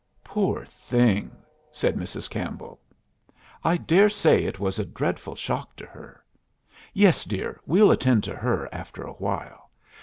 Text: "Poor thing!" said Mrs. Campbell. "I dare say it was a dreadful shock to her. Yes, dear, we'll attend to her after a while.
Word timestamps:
"Poor 0.23 0.65
thing!" 0.65 1.29
said 1.69 1.95
Mrs. 1.95 2.27
Campbell. 2.27 2.79
"I 3.63 3.77
dare 3.77 4.09
say 4.09 4.43
it 4.45 4.59
was 4.59 4.79
a 4.79 4.83
dreadful 4.83 5.35
shock 5.35 5.75
to 5.75 5.85
her. 5.85 6.23
Yes, 6.91 7.23
dear, 7.23 7.59
we'll 7.67 7.91
attend 7.91 8.23
to 8.23 8.33
her 8.35 8.67
after 8.73 9.03
a 9.03 9.13
while. 9.13 9.69